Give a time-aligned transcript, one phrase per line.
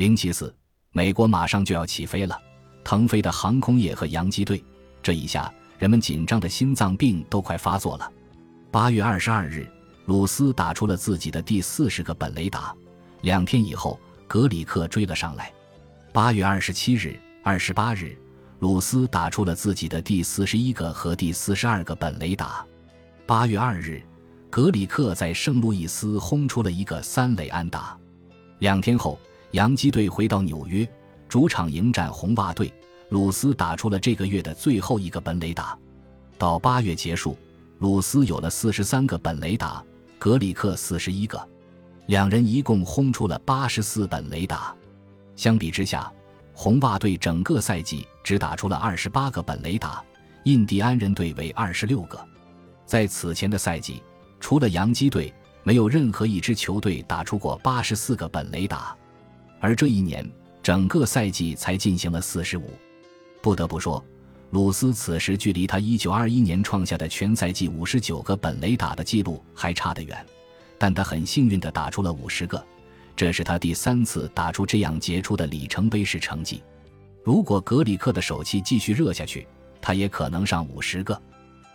[0.00, 0.50] 零七四，
[0.92, 2.34] 美国马上就要起飞了，
[2.82, 4.64] 腾飞的航空业和洋机队，
[5.02, 8.10] 这一下人们紧张的心脏病都快发作了。
[8.70, 9.70] 八月二十二日，
[10.06, 12.74] 鲁斯打出了自己的第四十个本雷达，
[13.20, 15.52] 两天以后，格里克追了上来。
[16.14, 18.16] 八月二十七日、二十八日，
[18.60, 22.64] 鲁斯打出了自己的第四十一个和第四十二个本雷达。
[23.26, 24.02] 八月二日。
[24.48, 27.96] 格里克在圣路易斯轰出了一个三垒安打。
[28.58, 29.16] 两天后，
[29.52, 30.88] 洋基队回到纽约
[31.28, 32.72] 主场迎战红袜队，
[33.08, 35.76] 鲁斯打出了这个月的最后一个本垒打。
[36.38, 37.36] 到八月结束，
[37.78, 39.84] 鲁斯有了四十三个本垒打，
[40.18, 41.48] 格里克四十一个，
[42.06, 44.74] 两人一共轰出了八十四本垒打。
[45.34, 46.12] 相比之下，
[46.54, 50.02] 红袜队整个赛季只打出了二十八个本垒打，
[50.44, 52.18] 印第安人队为二十六个。
[52.86, 54.02] 在此前的赛季。
[54.42, 58.96] 除了洋基队，没有任何一支球队打出过八十四个本垒打，
[59.60, 60.28] 而这一年
[60.62, 62.70] 整个赛季才进行了四十五。
[63.40, 64.04] 不得不说，
[64.50, 70.26] 鲁斯此时距离他一九二一年创下的全赛季五十九个本垒打的记录还差得远，
[70.76, 72.60] 但他很幸运地打出了五十个，
[73.14, 76.62] 这是他第三次打出这样杰出的里程碑式成绩。
[77.22, 79.46] 如果格里克的手气继续热下去，
[79.80, 81.20] 他也可能上五十个。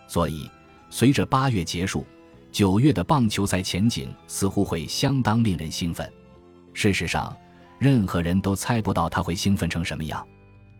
[0.07, 0.49] 所以，
[0.89, 2.05] 随着八月结束。
[2.51, 6.09] 九月的棒球赛前景似乎会相当令人兴奋。
[6.73, 7.35] 事实上，
[7.79, 10.25] 任何人都猜不到他会兴奋成什么样。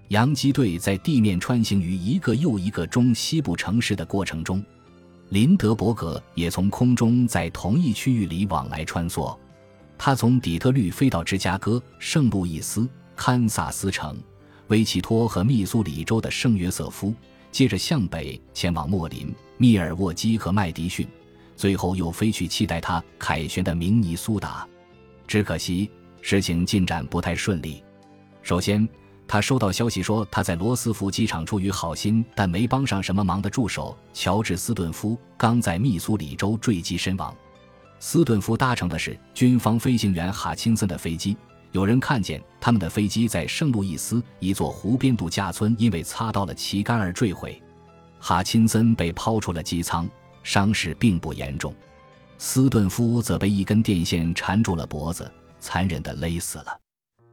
[0.09, 4.63] 洋基队在地面穿行于一个又一个中西部城市的过程中，
[5.29, 9.35] 林德伯格也从空中在同一区域里往来穿梭。
[9.97, 14.15] 他从底特律飞到芝加哥、圣路易斯、堪萨斯城、
[14.67, 17.13] 维奇托和密苏里州的圣约瑟夫，
[17.51, 21.07] 接着向北前往莫林、密尔沃基和麦迪逊。
[21.55, 24.67] 最后又飞去期待他凯旋的明尼苏达，
[25.25, 25.89] 只可惜
[26.27, 27.83] 事情进展不太顺利。
[28.41, 28.89] 首先，
[29.27, 37.31] 他收到消息说他在罗斯福机场出于好心但没帮上什么忙的助手乔治斯顿夫刚在密苏里州坠机身亡。
[37.99, 41.37] 斯顿夫搭乘的是军方飞行员哈钦森的飞机，
[41.71, 47.61] 有人看见他们的飞机在圣路易斯一座湖边度假村因为擦到了旗杆而坠毁，
[48.19, 50.09] 哈钦森被抛出了机舱。
[50.41, 51.71] 伤势并不严重，
[52.39, 55.31] 斯顿夫则被一根电线缠住了脖子，
[55.65, 56.79] 残忍地勒死了。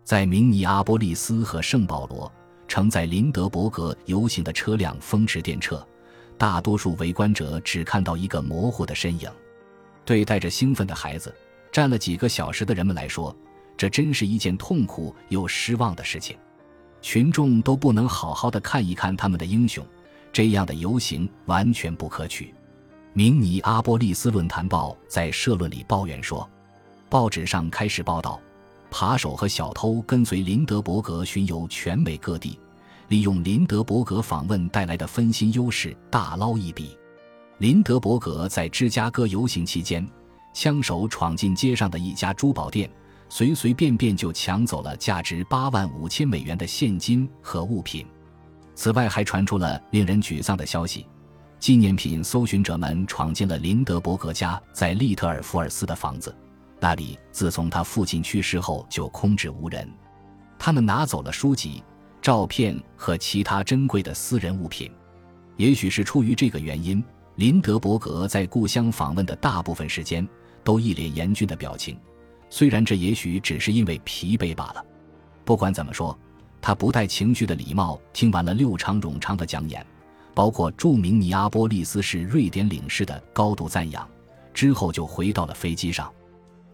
[0.03, 2.32] 在明尼阿波利斯和圣保罗，
[2.66, 5.84] 承载林德伯格游行的车辆风驰电掣，
[6.38, 9.31] 大多数围观者只看到一个模糊的身影。
[10.06, 11.32] 对带着兴奋的孩子
[11.70, 13.37] 站了几个小时的人们来说，
[13.76, 16.34] 这真是一件痛苦又失望的事情。
[17.03, 19.87] 群众都不能好好的看一看他们的英雄，
[20.32, 22.54] 这样的游行完全不可取。
[23.12, 26.49] 明尼阿波利斯论坛报在社论里抱怨说
[27.12, 28.41] ：“报纸上开始报道，
[28.91, 32.59] 扒手和小偷跟随林德伯格巡游全美各地，
[33.09, 36.97] 利用林德伯格访问带来的分心优势大捞一笔。
[37.59, 40.09] 林德伯格在芝加哥游行期间，
[40.55, 42.91] 枪手闯进街上的一家珠宝店，
[43.29, 48.06] 随随便便就抢走了价值八万五千美元的现金和物品。
[48.75, 51.06] 此外，还传出了令人沮丧的消息。”
[51.61, 56.34] 纪念品搜寻者们闯进了林德伯格家在利特尔福尔斯的房子，
[56.82, 59.88] 那里自从他父亲去世后就空置无人。
[60.59, 61.81] 他们拿走了书籍、
[62.20, 64.91] 照片和其他珍贵的私人物品。
[65.56, 67.00] 也许是出于这个原因，
[67.37, 70.28] 林德伯格在故乡访问的大部分时间
[70.65, 71.97] 都一脸严峻的表情。
[72.50, 74.84] 虽然这也许只是因为疲惫罢了。
[75.44, 76.19] 不管怎么说，
[76.60, 79.87] 他不带情绪的礼貌听完了六场冗长的讲演。
[80.34, 84.04] 包括著名尼阿波利斯市瑞典领事的高度赞扬，
[84.53, 86.12] 之后就回到了飞机上。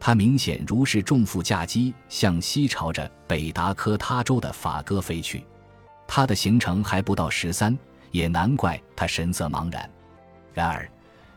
[0.00, 5.44] 他明显如释重负，驾机向西朝着北达科他州的法戈飞去。
[6.06, 7.76] 他的行程还不到十三，
[8.10, 9.90] 也难怪他神色茫然。
[10.54, 10.88] 然而，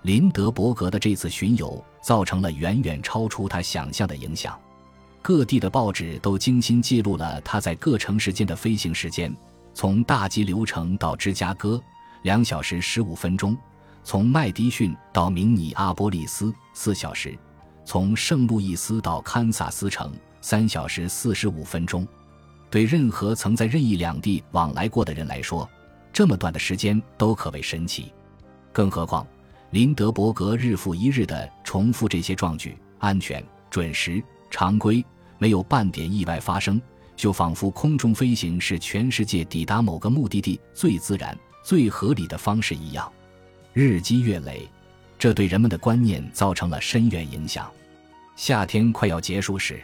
[0.04, 4.58] 林德伯格的这次巡游造成了远远超出他想象的影响。
[5.22, 9.36] 各地的报纸都精心记录了他在各城市间的飞行时间，
[9.74, 11.82] 从大吉流城到芝加哥。
[12.24, 13.58] 两小时十五分钟，
[14.04, 17.38] 从麦迪逊到明尼阿波利斯四小时，
[17.92, 22.08] 从圣路易斯到堪萨斯城三小时四十五分钟。
[22.70, 25.70] 对任何曾在任意两地往来过的人来说，
[26.14, 28.14] 这么短的时间都可谓神奇。
[28.72, 29.28] 更何况，
[29.72, 35.04] 林德伯格日复一日地重复这些壮举：安全、准时、常规，
[35.38, 36.82] 没有半点意外发生，
[37.18, 41.38] 就仿佛空中飞行是全世界抵达某个目的地最自然。
[41.62, 43.12] 最合理的方式一样，
[43.74, 44.66] 日积月累，
[45.20, 47.70] 这对人们的观念造成了深远影响。
[48.42, 49.80] 夏天快要结束时，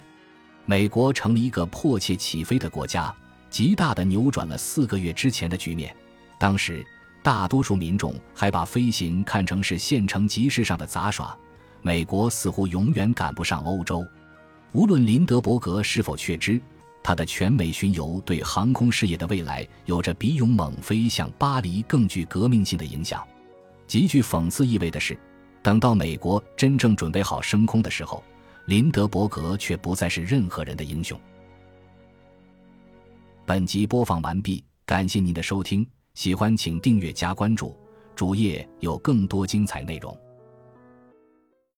[0.66, 3.14] 美国成了一个迫切起飞的国家，
[3.52, 5.96] 极大地扭转了四个月之前的局面。
[6.40, 6.84] 当时，
[7.22, 11.38] 大多数民众还把飞行看成是县城集市上的杂耍。
[11.84, 14.04] 美国似乎永远赶不上欧洲。
[14.72, 16.60] 无论林德伯格是否确知，
[17.04, 23.24] 他的全美巡游对航空事业的未来有着比勇猛飞向巴黎更具革命性的影响。
[23.86, 25.16] 极具讽刺意味的是，
[25.62, 28.24] 等到美国真正准备好升空的时候。
[28.68, 31.18] 林德伯格却不再是任何人的英雄。
[33.46, 37.74] 本集播放完毕，感谢您的收听，喜欢请订阅加关注，
[38.14, 40.14] 主页有更多精彩内容。